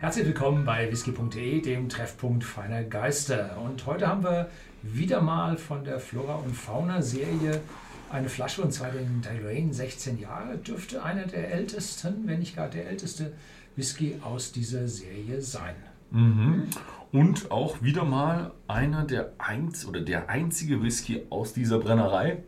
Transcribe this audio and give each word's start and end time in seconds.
Herzlich 0.00 0.26
willkommen 0.26 0.64
bei 0.64 0.88
whisky.de, 0.92 1.60
dem 1.60 1.88
Treffpunkt 1.88 2.44
feiner 2.44 2.84
Geister. 2.84 3.58
Und 3.64 3.84
heute 3.84 4.06
haben 4.06 4.22
wir 4.22 4.48
wieder 4.82 5.20
mal 5.20 5.56
von 5.56 5.82
der 5.82 5.98
Flora 5.98 6.36
und 6.36 6.54
Fauna 6.54 7.02
Serie 7.02 7.60
eine 8.08 8.28
Flasche, 8.28 8.62
und 8.62 8.72
zwar 8.72 8.90
den 8.92 9.20
Tyrone 9.22 9.74
16 9.74 10.20
Jahre. 10.20 10.56
Dürfte 10.58 11.02
einer 11.02 11.26
der 11.26 11.52
ältesten, 11.52 12.28
wenn 12.28 12.38
nicht 12.38 12.54
gar 12.54 12.68
der 12.68 12.88
älteste 12.88 13.32
Whisky 13.74 14.14
aus 14.22 14.52
dieser 14.52 14.86
Serie 14.86 15.42
sein. 15.42 15.74
Mhm. 16.12 16.68
Und 17.10 17.50
auch 17.50 17.82
wieder 17.82 18.04
mal 18.04 18.52
einer 18.68 19.02
der 19.02 19.32
einz 19.38 19.84
oder 19.84 20.00
der 20.00 20.30
einzige 20.30 20.80
Whisky 20.80 21.22
aus 21.28 21.54
dieser 21.54 21.80
Brennerei. 21.80 22.44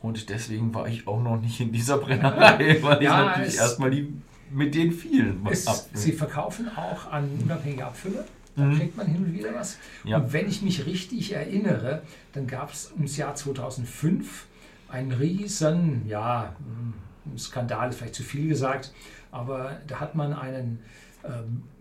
Und 0.00 0.30
deswegen 0.30 0.74
war 0.74 0.88
ich 0.88 1.06
auch 1.06 1.22
noch 1.22 1.40
nicht 1.40 1.60
in 1.60 1.70
dieser 1.70 1.98
Brennerei, 1.98 2.78
weil 2.82 3.00
ja, 3.00 3.20
ich 3.20 3.26
natürlich 3.28 3.56
erstmal 3.56 3.92
die 3.92 4.12
mit 4.52 4.74
den 4.74 4.92
vielen 4.92 5.46
es, 5.50 5.88
Sie 5.94 6.12
verkaufen 6.12 6.68
auch 6.76 7.10
an 7.10 7.28
unabhängige 7.42 7.86
Abfüller. 7.86 8.24
Da 8.54 8.64
mhm. 8.64 8.78
kriegt 8.78 8.96
man 8.96 9.06
hin 9.06 9.24
und 9.24 9.32
wieder 9.32 9.54
was. 9.54 9.78
Ja. 10.04 10.18
Und 10.18 10.32
wenn 10.32 10.48
ich 10.48 10.62
mich 10.62 10.84
richtig 10.86 11.32
erinnere, 11.32 12.02
dann 12.32 12.46
gab 12.46 12.72
es 12.72 12.92
ums 12.92 13.16
Jahr 13.16 13.34
2005 13.34 14.46
einen 14.88 15.12
riesen, 15.12 16.06
ja, 16.06 16.54
hm, 16.58 17.38
Skandal 17.38 17.88
ist 17.88 17.96
vielleicht 17.96 18.14
zu 18.14 18.22
viel 18.22 18.48
gesagt, 18.48 18.92
aber 19.30 19.78
da 19.86 20.00
hat 20.00 20.14
man 20.14 20.34
einen 20.34 20.80
äh, 21.22 21.28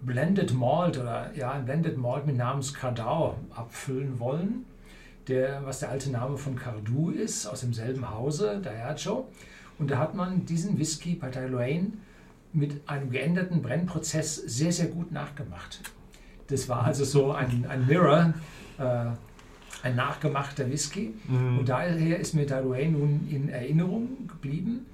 Blended 0.02 0.54
Malt 0.54 0.98
oder 0.98 1.32
ja, 1.36 1.52
ein 1.52 1.66
Blended 1.66 1.98
Malt 1.98 2.26
mit 2.26 2.38
Namens 2.38 2.74
Cardau 2.74 3.38
abfüllen 3.54 4.20
wollen, 4.20 4.66
der, 5.28 5.66
was 5.66 5.80
der 5.80 5.90
alte 5.90 6.10
Name 6.10 6.38
von 6.38 6.56
Cardu 6.56 7.10
ist, 7.10 7.46
aus 7.48 7.62
demselben 7.62 8.10
Hause, 8.10 8.62
Diageo. 8.64 9.28
Und 9.78 9.92
da 9.92 9.98
hat 9.98 10.16
man 10.16 10.46
diesen 10.46 10.78
Whisky 10.78 11.16
bei 11.16 11.30
Tyloane 11.30 11.94
mit 12.54 12.88
einem 12.88 13.12
geänderten 13.12 13.62
Brennprozess 13.62 14.36
sehr, 14.36 14.72
sehr 14.72 14.88
gut 14.88 15.12
nachgemacht. 15.12 15.82
Das 16.48 16.68
war 16.68 16.84
also 16.84 17.06
so 17.06 17.32
ein, 17.32 17.66
ein 17.68 17.88
Mirror, 17.88 18.34
äh, 18.78 19.06
ein 19.84 19.96
nachgemachter 19.96 20.70
Whisky. 20.70 21.14
Mhm. 21.28 21.60
Und 21.60 21.70
daher 21.70 22.20
ist 22.20 22.34
mir 22.34 22.46
Darouet 22.46 22.92
nun 22.92 23.28
in 23.30 23.50
Erinnerung 23.50 24.28
geblieben. 24.28 24.86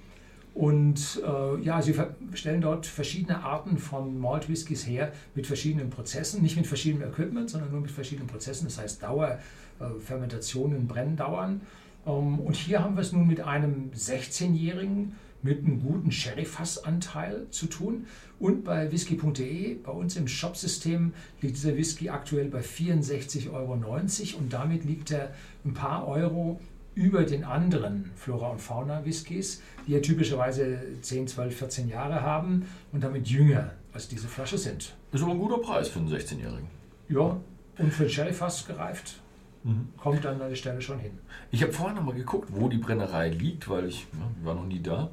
Und 0.54 1.22
äh, 1.24 1.62
ja, 1.62 1.82
sie 1.84 1.94
stellen 2.34 2.62
dort 2.62 2.88
verschiedene 2.88 3.44
Arten 3.44 3.78
von 3.78 4.20
Malt 4.20 4.50
Whiskys 4.50 4.88
her 4.88 5.12
mit 5.36 5.46
verschiedenen 5.46 5.92
Prozessen, 5.92 6.42
nicht 6.42 6.58
mit 6.58 6.66
verschiedenem 6.66 7.10
Equipment, 7.10 7.50
sondern 7.50 7.72
nur 7.72 7.82
mit 7.82 7.92
verschiedenen 7.92 8.28
Prozessen, 8.28 8.66
das 8.66 8.80
heißt 8.80 9.04
Dauer, 9.04 9.38
äh, 9.80 10.00
Fermentationen, 10.00 10.88
Brenndauern. 10.88 11.62
Ähm, 12.08 12.40
und 12.40 12.56
hier 12.56 12.84
haben 12.84 12.96
wir 12.96 13.02
es 13.02 13.12
nun 13.12 13.28
mit 13.28 13.42
einem 13.42 13.92
16-jährigen 13.96 15.14
mit 15.42 15.60
einem 15.60 15.82
guten 15.82 16.12
Sherry-Fassanteil 16.12 17.48
zu 17.52 17.68
tun. 17.68 18.08
Und 18.40 18.64
bei 18.64 18.92
whisky.de, 18.92 19.76
bei 19.76 19.92
uns 19.92 20.16
im 20.16 20.28
Shopsystem, 20.28 21.14
liegt 21.42 21.58
dieser 21.58 21.76
Whisky 21.76 22.10
aktuell 22.10 22.50
bei 22.50 22.62
64,90 22.62 23.52
Euro 23.54 23.74
und 23.74 24.54
damit 24.54 24.86
liegt 24.86 25.12
er 25.12 25.34
ein 25.66 25.74
paar 25.74 26.08
Euro 26.08 26.60
über 26.96 27.24
den 27.24 27.44
anderen 27.44 28.12
Flora 28.16 28.50
und 28.50 28.60
Fauna 28.60 29.06
Whiskys, 29.06 29.62
die 29.86 29.92
ja 29.92 30.00
typischerweise 30.00 30.80
10, 31.02 31.28
12, 31.28 31.56
14 31.56 31.90
Jahre 31.90 32.22
haben 32.22 32.66
und 32.92 33.04
damit 33.04 33.28
jünger 33.28 33.74
als 33.94 34.08
diese 34.08 34.28
Flasche 34.28 34.58
sind. 34.58 34.96
Ist 35.12 35.22
aber 35.22 35.32
ein 35.32 35.40
guter 35.40 35.60
Preis 35.60 35.90
für 35.90 36.00
einen 36.00 36.10
16-Jährigen. 36.10 36.68
Ja, 37.10 37.40
und 37.78 37.94
für 37.94 38.10
Sherry 38.10 38.34
Fass 38.34 38.66
gereift 38.66 39.22
mhm. 39.64 39.90
kommt 39.98 40.24
dann 40.24 40.42
an 40.42 40.50
der 40.50 40.56
Stelle 40.56 40.82
schon 40.82 41.00
hin. 41.00 41.18
Ich 41.52 41.62
habe 41.64 41.74
vorher 41.74 41.96
noch 41.96 42.04
mal 42.04 42.16
geguckt, 42.16 42.50
wo 42.52 42.70
die 42.70 42.78
Brennerei 42.78 43.30
liegt, 43.30 43.70
weil 43.70 43.86
ich 43.86 44.08
ja, 44.14 44.46
war 44.46 44.56
noch 44.56 44.66
nie 44.66 44.82
da. 44.82 45.10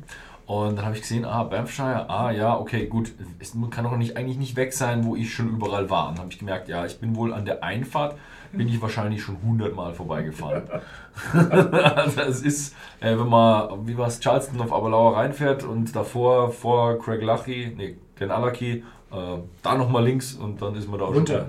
Und 0.47 0.77
dann 0.77 0.84
habe 0.84 0.95
ich 0.95 1.00
gesehen, 1.00 1.25
ah, 1.25 1.42
Banffshire, 1.45 2.09
ah 2.11 2.31
ja, 2.31 2.59
okay, 2.59 2.87
gut, 2.87 3.12
es 3.39 3.56
kann 3.70 3.84
doch 3.84 3.97
nicht, 3.97 4.17
eigentlich 4.17 4.37
nicht 4.37 4.56
weg 4.56 4.75
sein, 4.75 5.05
wo 5.05 5.17
ich 5.17 5.33
schon 5.33 5.48
überall 5.48 5.89
war. 5.89 6.09
Und 6.09 6.19
dann 6.19 6.25
habe 6.25 6.33
ich 6.33 6.39
gemerkt, 6.39 6.69
ja, 6.69 6.84
ich 6.84 6.98
bin 6.98 7.17
wohl 7.17 7.33
an 7.33 7.47
der 7.47 7.65
Einfahrt, 7.65 8.16
bin 8.53 8.69
ich 8.69 8.81
wahrscheinlich 8.81 9.22
schon 9.22 9.38
hundertmal 9.43 9.94
vorbeigefahren. 9.94 10.65
also 11.32 12.21
es 12.21 12.43
ist, 12.43 12.76
äh, 13.00 13.19
wenn 13.19 13.28
man, 13.28 13.87
wie 13.87 13.97
war 13.97 14.09
es, 14.09 14.21
Charleston 14.21 14.61
auf 14.61 14.72
Aberlauer 14.72 15.16
reinfährt 15.16 15.65
und 15.65 15.97
davor 15.97 16.53
vor 16.53 16.99
Craig 16.99 17.22
Lucky, 17.22 17.72
nee, 17.76 17.97
Glenallachie, 18.16 18.84
äh, 19.12 19.38
da 19.62 19.75
nochmal 19.76 20.04
links 20.04 20.34
und 20.34 20.60
dann 20.60 20.75
ist 20.75 20.88
man 20.88 20.98
da 20.98 21.06
auch 21.06 21.14
runter. 21.14 21.47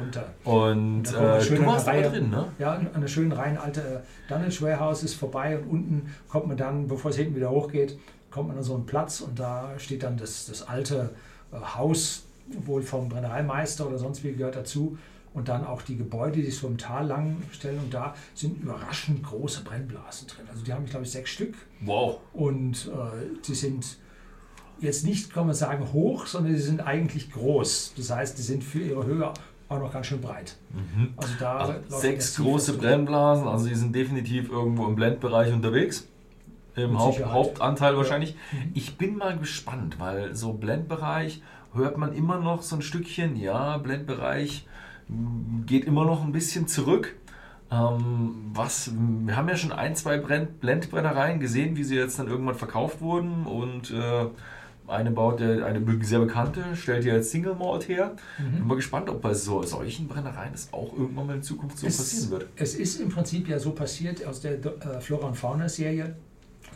runter. 0.00 0.24
Und 0.44 1.08
äh, 1.08 1.56
du 1.56 1.66
warst 1.66 1.86
Reihe, 1.86 2.02
da 2.02 2.08
drin, 2.10 2.30
ne? 2.30 2.46
Ja, 2.58 2.74
an 2.74 2.94
einer 2.94 3.08
schönen 3.08 3.32
Reihen 3.32 3.56
alte 3.56 4.02
Dunnage 4.28 4.62
Warehouse 4.62 5.02
ist 5.02 5.14
vorbei 5.14 5.58
und 5.58 5.68
unten 5.68 6.14
kommt 6.28 6.46
man 6.46 6.56
dann, 6.56 6.86
bevor 6.86 7.10
es 7.10 7.16
hinten 7.16 7.34
wieder 7.34 7.50
hochgeht, 7.50 7.98
kommt 8.30 8.48
man 8.48 8.58
an 8.58 8.62
so 8.62 8.74
einen 8.74 8.86
Platz 8.86 9.20
und 9.20 9.38
da 9.38 9.70
steht 9.78 10.02
dann 10.02 10.16
das, 10.16 10.46
das 10.46 10.66
alte 10.66 11.10
äh, 11.52 11.56
Haus, 11.56 12.24
wohl 12.64 12.82
vom 12.82 13.08
Brennereimeister 13.08 13.86
oder 13.86 13.98
sonst 13.98 14.24
wie 14.24 14.32
gehört 14.32 14.56
dazu. 14.56 14.96
Und 15.34 15.48
dann 15.48 15.66
auch 15.66 15.82
die 15.82 15.96
Gebäude, 15.96 16.40
die 16.40 16.50
so 16.50 16.66
im 16.66 16.78
Tal 16.78 17.06
lang 17.06 17.36
stellen. 17.52 17.78
Und 17.78 17.92
da 17.92 18.14
sind 18.34 18.62
überraschend 18.62 19.22
große 19.22 19.62
Brennblasen 19.62 20.26
drin. 20.26 20.46
Also 20.50 20.64
die 20.64 20.72
haben, 20.72 20.86
glaube 20.86 21.04
ich, 21.04 21.12
sechs 21.12 21.30
Stück. 21.30 21.54
Wow. 21.82 22.20
Und 22.32 22.86
äh, 22.86 23.36
die 23.46 23.54
sind 23.54 23.98
jetzt 24.80 25.04
nicht, 25.04 25.32
kann 25.32 25.46
man 25.46 25.54
sagen, 25.54 25.92
hoch, 25.92 26.26
sondern 26.26 26.54
sie 26.56 26.62
sind 26.62 26.80
eigentlich 26.80 27.32
groß. 27.32 27.94
Das 27.96 28.10
heißt, 28.10 28.38
die 28.38 28.42
sind 28.42 28.64
für 28.64 28.80
ihre 28.80 29.04
Höhe 29.04 29.32
auch 29.68 29.78
noch 29.78 29.92
ganz 29.92 30.06
schön 30.06 30.20
breit. 30.20 30.56
Mhm. 30.72 31.14
Also 31.16 31.34
da 31.38 31.56
also 31.58 31.98
sechs 31.98 32.36
große 32.36 32.74
Brennblasen, 32.74 33.46
also 33.46 33.68
die 33.68 33.74
sind 33.74 33.94
definitiv 33.94 34.50
irgendwo 34.50 34.86
im 34.86 34.94
Blendbereich 34.94 35.52
unterwegs. 35.52 36.06
Im 36.74 36.98
Haupt, 36.98 37.24
Hauptanteil 37.24 37.96
wahrscheinlich. 37.96 38.30
Ja. 38.30 38.58
Mhm. 38.58 38.70
Ich 38.74 38.96
bin 38.96 39.16
mal 39.16 39.36
gespannt, 39.36 39.98
weil 39.98 40.34
so 40.34 40.52
Blendbereich 40.52 41.42
hört 41.74 41.98
man 41.98 42.12
immer 42.12 42.38
noch 42.38 42.62
so 42.62 42.76
ein 42.76 42.82
Stückchen, 42.82 43.36
ja, 43.36 43.76
Blendbereich 43.78 44.66
geht 45.66 45.84
immer 45.84 46.04
noch 46.04 46.22
ein 46.22 46.32
bisschen 46.32 46.68
zurück. 46.68 47.14
Ähm, 47.70 48.50
was, 48.54 48.90
wir 48.94 49.36
haben 49.36 49.48
ja 49.48 49.56
schon 49.56 49.72
ein, 49.72 49.94
zwei 49.94 50.18
Blendbrennereien 50.18 51.40
gesehen, 51.40 51.76
wie 51.76 51.84
sie 51.84 51.96
jetzt 51.96 52.18
dann 52.18 52.28
irgendwann 52.28 52.54
verkauft 52.54 53.00
wurden 53.00 53.44
und 53.44 53.90
äh, 53.90 54.26
eine 54.88 55.10
baut 55.10 55.40
eine 55.40 56.04
sehr 56.04 56.20
bekannte, 56.20 56.64
stellt 56.74 57.04
ja 57.04 57.14
jetzt 57.14 57.30
Single 57.30 57.54
Malt 57.54 57.88
her. 57.88 58.16
Mhm. 58.38 58.52
Bin 58.52 58.66
mal 58.66 58.74
gespannt, 58.74 59.08
ob 59.08 59.20
bei 59.20 59.34
so, 59.34 59.62
solchen 59.62 60.08
Brennereien 60.08 60.52
das 60.52 60.72
auch 60.72 60.92
irgendwann 60.92 61.26
mal 61.26 61.36
in 61.36 61.42
Zukunft 61.42 61.78
so 61.78 61.86
es, 61.86 61.96
passieren 61.96 62.30
wird. 62.30 62.46
Es 62.56 62.74
ist 62.74 63.00
im 63.00 63.08
Prinzip 63.08 63.48
ja 63.48 63.58
so 63.58 63.72
passiert 63.72 64.24
aus 64.26 64.40
der 64.40 64.54
äh, 64.54 65.00
Flora 65.00 65.28
und 65.28 65.36
Fauna 65.36 65.68
Serie. 65.68 66.16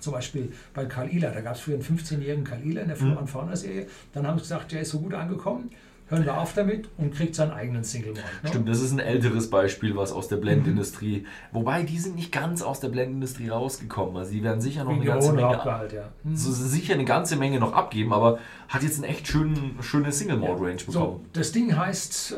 Zum 0.01 0.13
Beispiel 0.13 0.53
bei 0.75 0.85
Karl 0.87 1.13
Ila, 1.13 1.31
da 1.31 1.41
gab 1.41 1.55
es 1.55 1.61
früher 1.61 1.75
einen 1.75 1.85
15-jährigen 1.85 2.45
Karl 2.45 2.63
Ila 2.65 2.83
in 2.83 2.89
der 2.89 2.97
Flora 2.97 3.15
mhm. 3.15 3.19
und 3.19 3.29
Fauna 3.29 3.57
Serie. 3.57 3.87
Dann 4.13 4.27
haben 4.27 4.39
sie 4.39 4.43
gesagt, 4.43 4.73
der 4.73 4.83
ist 4.83 4.91
so 4.91 5.01
gut 5.01 5.15
angekommen 5.15 5.71
hören 6.13 6.25
wir 6.27 6.39
auf 6.39 6.53
damit 6.55 6.89
und 6.99 7.15
kriegt 7.15 7.35
seinen 7.35 7.53
eigenen 7.53 7.85
Single 7.85 8.13
Malt. 8.13 8.25
Ne? 8.43 8.49
Stimmt, 8.51 8.69
das 8.69 8.81
ist 8.81 8.93
ein 8.93 8.99
älteres 8.99 9.49
Beispiel, 9.49 9.97
was 9.97 10.13
aus 10.13 10.29
der 10.29 10.37
Blendindustrie, 10.37 11.21
mhm. 11.21 11.27
wobei 11.53 11.83
die 11.83 11.99
sind 11.99 12.17
nicht 12.17 12.31
ganz 12.31 12.63
aus 12.63 12.81
der 12.81 12.89
Blendindustrie 12.89 13.49
rausgekommen. 13.49 14.17
Also 14.17 14.33
die 14.33 14.45
werden 14.45 14.61
sicher 14.61 14.85
noch 14.85 14.93
eine 14.93 15.05
ganze 15.05 15.33
Menge, 15.33 15.53
ja. 15.93 16.13
mhm. 16.23 16.37
so, 16.37 16.53
sicher 16.53 16.95
eine 16.95 17.07
ganze 17.07 17.37
Menge 17.37 17.59
noch 17.59 17.73
abgeben, 17.73 18.13
aber 18.13 18.39
hat 18.69 18.83
jetzt 18.83 18.99
eine 18.99 19.09
echt 19.09 19.27
schönen, 19.27 19.79
schöne 19.81 20.13
Single 20.13 20.37
Malt 20.37 20.61
Range 20.61 20.75
bekommen. 20.75 20.93
So, 20.93 21.21
das 21.33 21.51
Ding 21.53 21.77
heißt 21.77 22.33
äh, 22.33 22.35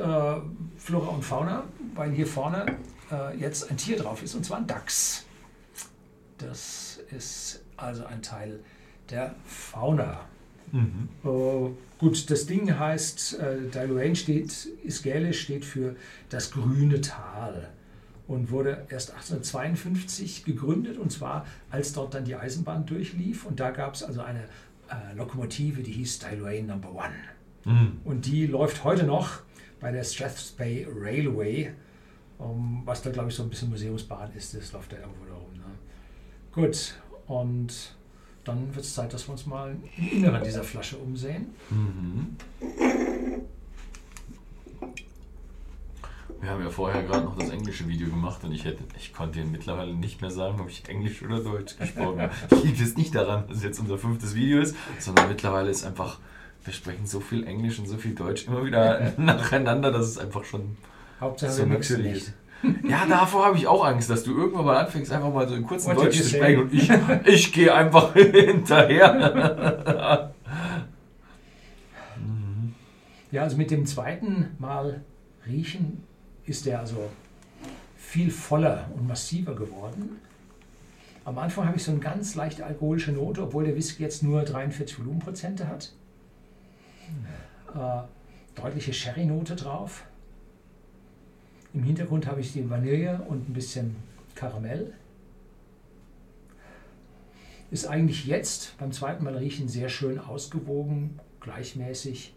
Flora 0.77 1.09
und 1.09 1.25
Fauna, 1.25 1.65
weil 1.95 2.13
hier 2.13 2.27
vorne 2.27 2.67
äh, 3.11 3.37
jetzt 3.37 3.71
ein 3.71 3.77
Tier 3.77 3.99
drauf 3.99 4.23
ist 4.23 4.35
und 4.37 4.45
zwar 4.45 4.59
ein 4.59 4.67
Dachs. 4.67 5.25
Das 6.39 7.01
ist 7.11 7.65
also 7.77 8.07
ein 8.07 8.23
Teil 8.23 8.61
der 9.11 9.35
Fauna. 9.45 10.21
Mhm. 10.73 11.09
Äh, 11.25 11.71
gut, 11.99 12.31
das 12.31 12.47
Ding 12.47 12.79
heißt, 12.79 13.39
äh, 13.39 13.71
Dailuane 13.71 14.17
steht, 14.17 14.67
ist 14.85 15.03
gälisch, 15.03 15.43
steht 15.43 15.65
für 15.65 15.97
das 16.29 16.51
grüne 16.51 17.01
Tal 17.01 17.71
und 18.27 18.51
wurde 18.51 18.87
erst 18.89 19.11
1852 19.11 20.45
gegründet 20.45 20.99
und 20.99 21.13
zwar 21.13 21.47
als 21.71 21.93
dort 21.93 22.15
dann 22.15 22.25
die 22.25 22.35
Eisenbahn 22.35 22.87
durchlief 22.87 23.45
und 23.45 23.61
da 23.61 23.71
gab 23.71 23.95
es 23.95 24.03
also 24.03 24.23
eine 24.23 24.45
äh, 24.91 25.15
Lokomotive, 25.17 25.83
die 25.83 25.93
hieß 25.93 26.21
Dailuane 26.21 26.63
Number 26.63 26.93
One 26.93 27.15
mhm. 27.65 28.01
und 28.05 28.27
die 28.27 28.47
läuft 28.47 28.85
heute 28.85 29.05
noch 29.05 29.41
bei 29.81 29.93
der 29.93 30.05
Strathspey 30.05 30.87
Railway, 30.91 31.73
um, 32.39 32.83
was 32.85 33.03
da 33.03 33.11
glaube 33.11 33.29
ich 33.29 33.35
so 33.35 33.43
ein 33.43 33.51
bisschen 33.51 33.71
Museumsbahn 33.71 34.33
ist, 34.35 34.55
das 34.55 34.73
läuft 34.73 34.93
da 34.93 34.97
irgendwo 34.97 35.27
da 35.27 35.35
rum. 35.35 35.53
Ne? 35.53 35.65
Gut, 36.53 36.95
und 37.27 37.95
dann 38.45 38.75
wird 38.75 38.85
es 38.85 38.95
Zeit, 38.95 39.13
dass 39.13 39.27
wir 39.27 39.33
uns 39.33 39.47
mal 39.47 39.77
im 39.97 40.09
Inneren 40.09 40.43
dieser 40.43 40.65
Flasche 40.65 40.97
umsehen. 40.97 41.47
Mhm. 41.71 42.37
Wir 46.41 46.51
haben 46.51 46.63
ja 46.63 46.69
vorher 46.69 47.03
gerade 47.05 47.25
noch 47.25 47.39
das 47.39 47.49
englische 47.49 47.89
Video 47.89 48.09
gemacht 48.09 48.45
und 48.45 48.53
ich 48.53 48.67
hätte, 48.67 48.85
ich 48.99 49.15
konnte 49.15 49.41
Ihnen 49.41 49.51
mittlerweile 49.51 49.95
nicht 49.95 50.21
mehr 50.21 50.31
sagen, 50.31 50.61
ob 50.61 50.69
ich 50.69 50.87
Englisch 50.89 51.23
oder 51.23 51.41
Deutsch 51.41 51.79
gesprochen 51.79 52.21
habe. 52.21 52.33
Liegt 52.65 52.81
es 52.81 52.99
nicht 52.99 53.15
daran, 53.15 53.49
dass 53.49 53.59
es 53.59 53.63
jetzt 53.63 53.81
unser 53.81 53.97
fünftes 53.97 54.35
Video 54.35 54.61
ist, 54.61 54.77
sondern 54.99 55.29
mittlerweile 55.29 55.71
ist 55.71 55.85
einfach, 55.85 56.19
wir 56.65 56.75
sprechen 56.75 57.07
so 57.07 57.21
viel 57.21 57.47
Englisch 57.47 57.79
und 57.79 57.87
so 57.87 57.97
viel 57.97 58.15
Deutsch 58.15 58.47
immer 58.47 58.65
wieder 58.65 59.15
nacheinander, 59.17 59.91
dass 59.91 60.07
es 60.07 60.19
einfach 60.19 60.45
schon 60.45 60.77
Hauptsache 61.19 61.53
so 61.53 61.65
natürlich 61.65 62.13
ist. 62.13 62.33
Ja, 62.89 63.07
davor 63.07 63.47
habe 63.47 63.57
ich 63.57 63.67
auch 63.67 63.85
Angst, 63.85 64.11
dass 64.11 64.25
du 64.25 64.37
irgendwann 64.37 64.65
mal 64.65 64.85
anfängst, 64.85 65.13
einfach 65.13 65.33
mal 65.33 65.49
so 65.49 65.55
in 65.55 65.67
kurzen 65.67 65.95
Deutsch 65.95 66.19
zu 66.19 66.29
sprechen 66.29 66.63
und 66.63 66.73
ich, 66.73 66.91
ich 67.25 67.53
gehe 67.53 67.75
einfach 67.75 68.15
hinterher. 68.15 70.33
Ja, 73.31 73.43
also 73.43 73.57
mit 73.57 73.71
dem 73.71 73.87
zweiten 73.87 74.51
Mal 74.59 75.03
riechen 75.47 76.05
ist 76.47 76.67
der 76.67 76.81
also 76.81 77.11
viel 77.97 78.31
voller 78.31 78.91
und 78.95 79.09
massiver 79.09 79.55
geworden. 79.55 80.21
Am 81.25 81.39
Anfang 81.39 81.67
habe 81.67 81.77
ich 81.77 81.85
so 81.85 81.91
eine 81.91 82.01
ganz 82.01 82.35
leichte 82.35 82.65
alkoholische 82.65 83.13
Note, 83.13 83.43
obwohl 83.43 83.65
der 83.65 83.75
Whisky 83.75 84.03
jetzt 84.03 84.23
nur 84.23 84.43
43 84.43 84.99
Volumenprozente 84.99 85.67
hat. 85.67 85.93
Äh, 87.75 88.61
deutliche 88.61 88.93
Sherry-Note 88.93 89.57
drauf. 89.57 90.05
Im 91.75 91.83
Hintergrund 91.83 92.27
habe 92.27 92.41
ich 92.41 92.53
die 92.53 92.71
Vanille 92.71 93.21
und 93.29 93.49
ein 93.49 93.53
bisschen 93.53 93.97
Karamell. 94.37 94.95
Ist 97.71 97.87
eigentlich 97.87 98.27
jetzt 98.27 98.79
beim 98.79 98.93
zweiten 98.93 99.25
Mal 99.25 99.37
riechen 99.37 99.69
sehr 99.69 99.89
schön 99.89 100.21
ausgewogen, 100.21 101.19
gleichmäßig. 101.41 102.33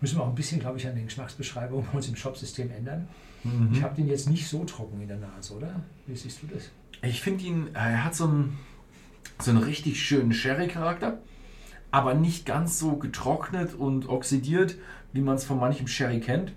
Müssen 0.00 0.16
wir 0.16 0.24
auch 0.24 0.30
ein 0.30 0.34
bisschen, 0.34 0.58
glaube 0.58 0.78
ich, 0.78 0.86
an 0.86 0.94
den 0.94 1.04
Geschmacksbeschreibungen 1.04 1.86
bei 1.86 1.98
uns 1.98 2.08
im 2.08 2.16
Shopsystem 2.16 2.70
ändern. 2.70 3.06
Mhm. 3.44 3.70
Ich 3.72 3.82
habe 3.82 3.94
den 3.94 4.08
jetzt 4.08 4.30
nicht 4.30 4.48
so 4.48 4.64
trocken 4.64 5.00
in 5.02 5.08
der 5.08 5.18
Nase, 5.18 5.54
oder? 5.54 5.80
Wie 6.06 6.16
siehst 6.16 6.42
du 6.42 6.46
das? 6.46 6.70
Ich 7.02 7.20
finde 7.20 7.44
ihn, 7.44 7.68
er 7.74 8.02
hat 8.02 8.14
so 8.14 8.24
einen, 8.24 8.58
so 9.40 9.50
einen 9.50 9.62
richtig 9.62 10.02
schönen 10.02 10.32
Sherry-Charakter, 10.32 11.18
aber 11.92 12.14
nicht 12.14 12.46
ganz 12.46 12.78
so 12.78 12.96
getrocknet 12.96 13.74
und 13.74 14.08
oxidiert, 14.08 14.76
wie 15.12 15.20
man 15.20 15.36
es 15.36 15.44
von 15.44 15.60
manchem 15.60 15.86
Sherry 15.86 16.20
kennt, 16.20 16.52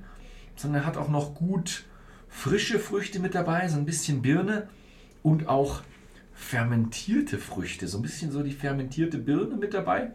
sondern 0.56 0.82
er 0.82 0.88
hat 0.88 0.98
auch 0.98 1.10
noch 1.10 1.36
gut 1.36 1.84
frische 2.30 2.80
Früchte 2.80 3.20
mit 3.20 3.36
dabei, 3.36 3.68
so 3.68 3.78
ein 3.78 3.86
bisschen 3.86 4.22
Birne 4.22 4.68
und 5.22 5.48
auch 5.48 5.82
fermentierte 6.34 7.38
Früchte, 7.38 7.88
so 7.88 8.00
ein 8.00 8.02
bisschen 8.02 8.32
so 8.32 8.44
die 8.44 8.54
fermentierte 8.54 9.18
Birne 9.18 9.58
mit 9.58 9.74
dabei. 9.74 10.12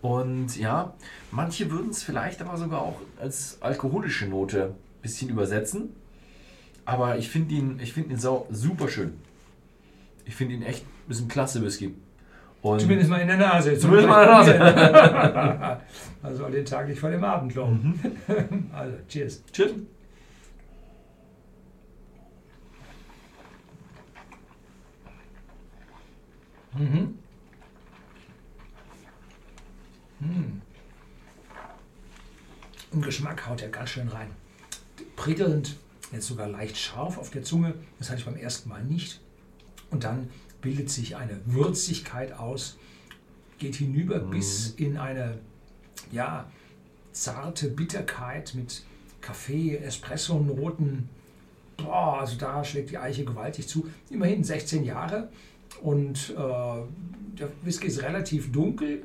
Und 0.00 0.56
ja, 0.56 0.94
manche 1.30 1.70
würden 1.70 1.90
es 1.90 2.02
vielleicht 2.02 2.40
aber 2.40 2.56
sogar 2.56 2.82
auch 2.82 3.00
als 3.20 3.58
alkoholische 3.60 4.26
Note 4.26 4.74
ein 4.74 5.02
bisschen 5.02 5.28
übersetzen. 5.28 5.90
Aber 6.84 7.18
ich 7.18 7.28
finde 7.28 7.54
ihn, 7.54 7.80
ich 7.80 7.92
find 7.92 8.10
ihn 8.10 8.18
sau, 8.18 8.46
super 8.50 8.88
schön. 8.88 9.14
Ich 10.24 10.36
finde 10.36 10.54
ihn 10.54 10.62
echt, 10.62 10.84
ist 11.08 11.20
ein 11.20 11.28
klasse 11.28 11.62
Whisky. 11.62 11.94
Und 12.62 12.80
zumindest 12.80 13.08
mal 13.10 13.20
in 13.20 13.28
der 13.28 13.36
Nase. 13.38 13.78
Zumindest 13.78 14.08
mal 14.08 14.42
in 14.42 14.46
der 14.46 14.58
Nase. 14.58 15.80
also 16.22 16.44
den 16.48 16.64
Tag 16.64 16.88
nicht 16.88 17.00
vor 17.00 17.10
dem 17.10 17.24
Abend 17.24 17.54
Mhm. 17.54 17.98
Also, 18.72 18.96
cheers. 19.08 19.42
Cheers. 19.52 19.72
Mhm. 26.74 27.18
Mhm. 30.20 30.62
Im 32.92 33.02
Geschmack 33.02 33.46
haut 33.48 33.62
er 33.62 33.68
ganz 33.68 33.90
schön 33.90 34.08
rein. 34.08 34.30
Prickelnd, 35.16 35.76
jetzt 36.12 36.26
sogar 36.26 36.48
leicht 36.48 36.76
scharf 36.76 37.18
auf 37.18 37.30
der 37.30 37.42
Zunge. 37.42 37.74
Das 37.98 38.10
hatte 38.10 38.20
ich 38.20 38.24
beim 38.26 38.36
ersten 38.36 38.68
Mal 38.68 38.82
nicht. 38.84 39.20
Und 39.90 40.04
dann 40.04 40.28
bildet 40.60 40.90
sich 40.90 41.16
eine 41.16 41.40
Würzigkeit 41.46 42.32
aus, 42.32 42.78
geht 43.58 43.76
hinüber 43.76 44.20
mhm. 44.20 44.30
bis 44.30 44.70
in 44.70 44.96
eine 44.96 45.38
ja, 46.12 46.50
zarte 47.12 47.68
Bitterkeit 47.68 48.54
mit 48.54 48.82
Kaffee, 49.20 49.76
Espresso-Noten. 49.76 51.08
Boah, 51.76 52.20
also 52.20 52.36
da 52.36 52.64
schlägt 52.64 52.90
die 52.90 52.98
Eiche 52.98 53.24
gewaltig 53.24 53.68
zu. 53.68 53.88
Immerhin 54.10 54.44
16 54.44 54.84
Jahre 54.84 55.28
und 55.82 56.30
äh, 56.30 56.34
der 56.36 57.48
Whisky 57.62 57.86
ist 57.86 58.02
relativ 58.02 58.52
dunkel. 58.52 59.04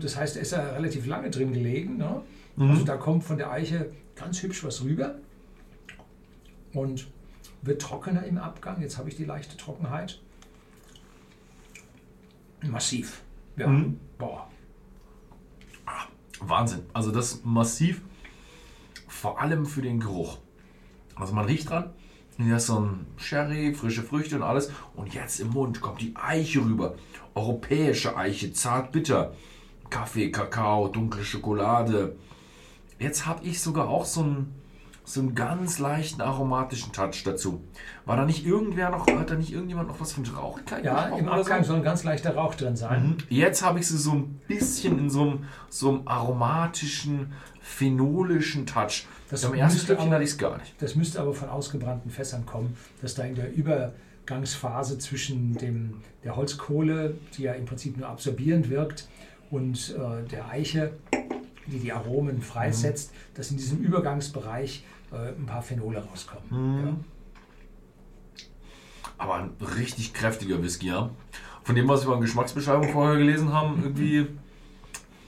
Das 0.00 0.16
heißt, 0.16 0.36
er 0.36 0.42
ist 0.42 0.52
ja 0.52 0.70
relativ 0.70 1.06
lange 1.06 1.30
drin 1.30 1.52
gelegen. 1.52 1.96
Ne? 1.96 2.22
Mhm. 2.56 2.70
Also 2.70 2.84
da 2.84 2.96
kommt 2.96 3.24
von 3.24 3.38
der 3.38 3.50
Eiche 3.50 3.90
ganz 4.14 4.42
hübsch 4.42 4.64
was 4.64 4.82
rüber 4.82 5.16
und 6.72 7.08
wird 7.62 7.80
trockener 7.80 8.24
im 8.24 8.38
Abgang. 8.38 8.80
Jetzt 8.80 8.98
habe 8.98 9.08
ich 9.08 9.16
die 9.16 9.24
leichte 9.24 9.56
Trockenheit. 9.56 10.20
Massiv. 12.62 13.22
Ja. 13.56 13.66
Mhm. 13.66 13.98
Boah. 14.18 14.48
Ah, 15.86 16.06
Wahnsinn. 16.40 16.82
Also 16.92 17.10
das 17.10 17.44
massiv, 17.44 18.02
vor 19.08 19.40
allem 19.40 19.66
für 19.66 19.82
den 19.82 20.00
Geruch. 20.00 20.38
Also 21.14 21.34
man 21.34 21.44
riecht 21.44 21.70
dran, 21.70 21.90
hier 22.38 22.56
ist 22.56 22.66
so 22.66 22.80
ein 22.80 23.06
Sherry, 23.16 23.74
frische 23.74 24.02
Früchte 24.02 24.36
und 24.36 24.42
alles. 24.42 24.70
Und 24.94 25.14
jetzt 25.14 25.40
im 25.40 25.50
Mund 25.50 25.80
kommt 25.80 26.00
die 26.00 26.14
Eiche 26.16 26.60
rüber. 26.60 26.94
Europäische 27.34 28.16
Eiche, 28.16 28.52
zart 28.52 28.92
bitter. 28.92 29.34
Kaffee, 29.90 30.30
Kakao, 30.30 30.88
dunkle 30.88 31.24
Schokolade. 31.24 32.16
Jetzt 32.98 33.26
habe 33.26 33.44
ich 33.44 33.60
sogar 33.60 33.88
auch 33.88 34.06
so 34.06 34.22
einen, 34.22 34.54
so 35.04 35.20
einen 35.20 35.34
ganz 35.34 35.78
leichten 35.78 36.20
aromatischen 36.20 36.92
Touch 36.92 37.22
dazu. 37.24 37.62
War 38.04 38.16
da 38.16 38.24
nicht 38.24 38.46
irgendwer 38.46 38.90
noch, 38.90 39.06
hat 39.06 39.30
da 39.30 39.34
nicht 39.34 39.52
irgendjemand 39.52 39.88
noch 39.88 40.00
was 40.00 40.12
von 40.12 40.24
Rauchigkeit? 40.24 40.84
Ja, 40.84 41.16
im 41.16 41.28
Abgang 41.28 41.64
soll 41.64 41.76
ein 41.76 41.82
ganz 41.82 42.04
leichter 42.04 42.34
Rauch 42.34 42.54
drin 42.54 42.76
sein. 42.76 43.08
Mhm. 43.08 43.16
Jetzt 43.28 43.62
habe 43.62 43.80
ich 43.80 43.88
sie 43.88 43.98
so 43.98 44.12
ein 44.12 44.40
bisschen 44.46 44.98
in 44.98 45.10
so 45.10 45.22
einem, 45.22 45.44
so 45.68 45.88
einem 45.90 46.02
aromatischen, 46.06 47.32
phenolischen 47.60 48.66
Touch. 48.66 49.06
Das 49.28 49.42
Beim 49.42 49.54
ersten 49.54 49.80
Stückchen 49.80 50.10
hatte 50.10 50.24
ich 50.24 50.30
es 50.30 50.38
gar 50.38 50.58
nicht. 50.58 50.74
Das 50.80 50.94
müsste 50.94 51.20
aber 51.20 51.34
von 51.34 51.48
ausgebrannten 51.48 52.10
Fässern 52.10 52.46
kommen, 52.46 52.76
dass 53.00 53.14
da 53.14 53.24
in 53.24 53.34
der 53.34 53.52
Übergangsphase 53.52 54.98
zwischen 54.98 55.54
dem, 55.54 56.02
der 56.22 56.36
Holzkohle, 56.36 57.16
die 57.36 57.42
ja 57.42 57.54
im 57.54 57.64
Prinzip 57.64 57.96
nur 57.96 58.08
absorbierend 58.08 58.70
wirkt, 58.70 59.08
und 59.50 59.94
äh, 59.98 60.26
der 60.28 60.48
Eiche, 60.48 60.92
die 61.66 61.78
die 61.78 61.92
Aromen 61.92 62.42
freisetzt, 62.42 63.12
mhm. 63.12 63.36
dass 63.36 63.50
in 63.50 63.56
diesem 63.56 63.78
Übergangsbereich 63.78 64.84
äh, 65.12 65.28
ein 65.28 65.46
paar 65.46 65.62
Phenole 65.62 66.04
rauskommen. 66.04 66.44
Mhm. 66.50 66.86
Ja. 66.86 66.96
Aber 69.18 69.34
ein 69.36 69.50
richtig 69.76 70.14
kräftiger 70.14 70.62
Whisky, 70.62 70.88
ja. 70.88 71.10
Von 71.62 71.76
dem, 71.76 71.88
was 71.88 72.06
wir 72.06 72.14
in 72.14 72.20
Geschmacksbeschreibung 72.20 72.88
vorher 72.88 73.18
gelesen 73.18 73.52
haben, 73.52 73.80
irgendwie 73.82 74.26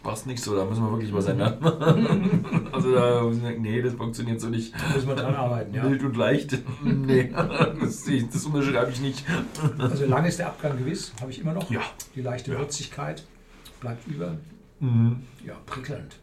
war 0.03 0.15
es 0.15 0.27
nicht 0.27 0.43
so. 0.43 0.57
Da 0.57 0.65
müssen 0.65 0.83
wir 0.83 0.91
wirklich 0.91 1.13
was 1.13 1.27
ändern. 1.27 1.59
also 2.73 2.95
da 2.95 3.23
nee, 3.57 3.81
das 3.81 3.95
funktioniert 3.95 4.41
so 4.41 4.49
nicht. 4.49 4.75
Da 4.75 4.95
müssen 4.95 5.09
wir 5.09 5.15
dran 5.15 5.35
arbeiten, 5.35 5.75
ja. 5.75 5.85
Wild 5.85 6.03
und 6.03 6.17
leicht. 6.17 6.59
nee, 6.83 7.31
das, 7.81 8.05
das 8.33 8.45
unterschreibe 8.45 8.91
ich 8.91 9.01
nicht. 9.01 9.25
also 9.79 10.07
lang 10.07 10.25
ist 10.25 10.39
der 10.39 10.49
Abgang 10.49 10.77
gewiss, 10.77 11.13
habe 11.21 11.31
ich 11.31 11.41
immer 11.41 11.53
noch. 11.53 11.71
Ja. 11.71 11.83
Die 12.15 12.23
leichte 12.23 12.53
ja. 12.53 12.59
Würzigkeit 12.59 13.25
bleibt 13.81 14.07
über. 14.09 14.37
Mhm. 14.81 15.23
Ja, 15.47 15.55
prickelnd. 15.67 16.17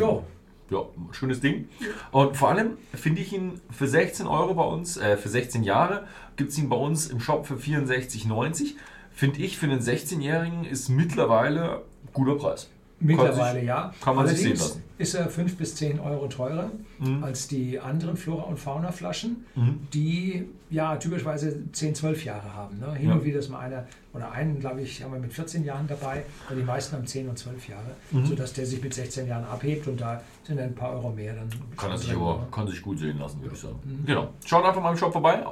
Jo. 0.00 0.24
Ja, 0.70 0.84
schönes 1.10 1.40
Ding. 1.40 1.68
Und 2.12 2.36
vor 2.36 2.50
allem 2.50 2.78
finde 2.94 3.20
ich 3.22 3.32
ihn 3.32 3.60
für 3.70 3.88
16 3.88 4.26
Euro 4.26 4.54
bei 4.54 4.62
uns, 4.62 4.96
äh, 4.96 5.16
für 5.16 5.28
16 5.28 5.64
Jahre, 5.64 6.06
gibt 6.36 6.52
es 6.52 6.58
ihn 6.58 6.68
bei 6.68 6.76
uns 6.76 7.08
im 7.08 7.20
Shop 7.20 7.46
für 7.46 7.56
64,90. 7.56 8.76
Finde 9.12 9.40
ich 9.40 9.58
für 9.58 9.66
einen 9.66 9.80
16-Jährigen 9.80 10.64
ist 10.64 10.88
mittlerweile 10.88 11.82
guter 12.12 12.36
Preis. 12.36 12.70
Mittlerweile 13.00 13.60
sich, 13.60 13.68
ja. 13.68 13.92
Kann 14.00 14.14
man 14.14 14.26
Allerdings 14.26 14.40
sich 14.40 14.58
sehen 14.58 14.58
lassen. 14.58 14.84
Ist 15.00 15.14
er 15.14 15.30
5 15.30 15.56
bis 15.56 15.76
10 15.76 15.98
Euro 15.98 16.26
teurer 16.26 16.70
mhm. 16.98 17.24
als 17.24 17.48
die 17.48 17.80
anderen 17.80 18.18
Flora- 18.18 18.42
und 18.42 18.58
Fauna-Flaschen, 18.58 19.46
mhm. 19.54 19.78
die 19.94 20.44
ja 20.68 20.96
typischerweise 20.96 21.72
10, 21.72 21.94
12 21.94 22.26
Jahre 22.26 22.54
haben. 22.54 22.78
Ne? 22.78 22.94
Hin 22.94 23.08
ja. 23.08 23.14
und 23.14 23.24
wieder 23.24 23.38
ist 23.38 23.48
mal 23.48 23.60
einer, 23.60 23.86
oder 24.12 24.30
einen, 24.30 24.60
glaube 24.60 24.82
ich, 24.82 25.02
haben 25.02 25.12
wir 25.14 25.18
mit 25.18 25.32
14 25.32 25.64
Jahren 25.64 25.88
dabei, 25.88 26.24
aber 26.46 26.56
die 26.56 26.62
meisten 26.62 26.96
haben 26.96 27.06
10 27.06 27.30
und 27.30 27.38
12 27.38 27.68
Jahre, 27.68 27.90
mhm. 28.10 28.26
sodass 28.26 28.52
der 28.52 28.66
sich 28.66 28.82
mit 28.82 28.92
16 28.92 29.26
Jahren 29.26 29.44
abhebt 29.44 29.88
und 29.88 29.98
da 29.98 30.22
sind 30.44 30.60
ein 30.60 30.74
paar 30.74 30.92
Euro 30.92 31.10
mehr. 31.10 31.32
Dann 31.32 31.48
kann 31.78 31.90
er 31.90 31.98
sich 31.98 32.14
aber 32.14 32.46
kann 32.52 32.68
sich 32.68 32.82
gut 32.82 32.98
sehen 32.98 33.18
lassen, 33.18 33.40
würde 33.40 33.54
ich 33.54 33.60
sagen. 33.60 33.80
Mhm. 33.82 34.04
Genau. 34.04 34.28
Schaut 34.44 34.66
einfach 34.66 34.82
mal 34.82 34.90
im 34.90 34.98
Shop 34.98 35.14
vorbei. 35.14 35.42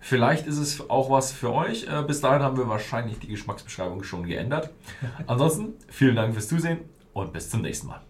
Vielleicht 0.00 0.48
ist 0.48 0.58
es 0.58 0.90
auch 0.90 1.10
was 1.10 1.30
für 1.30 1.52
euch. 1.52 1.86
Äh, 1.86 2.02
bis 2.02 2.20
dahin 2.20 2.42
haben 2.42 2.56
wir 2.56 2.68
wahrscheinlich 2.68 3.20
die 3.20 3.28
Geschmacksbeschreibung 3.28 4.02
schon 4.02 4.24
geändert. 4.24 4.70
Ansonsten 5.28 5.74
vielen 5.86 6.16
Dank 6.16 6.34
fürs 6.34 6.48
Zusehen 6.48 6.80
und 7.12 7.32
bis 7.32 7.48
zum 7.48 7.62
nächsten 7.62 7.86
Mal. 7.86 8.05